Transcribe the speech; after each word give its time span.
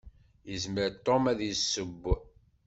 Yezmer 0.49 0.91
Tom 1.05 1.23
ad 1.31 1.39
iseww. 1.51 2.01